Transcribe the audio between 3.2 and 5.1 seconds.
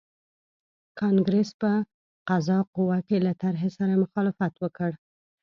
له طرحې سره مخالفت وکړ.